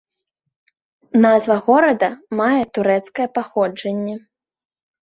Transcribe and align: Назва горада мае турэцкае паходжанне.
Назва 1.25 1.57
горада 1.67 2.09
мае 2.41 2.59
турэцкае 2.79 3.27
паходжанне. 3.39 4.15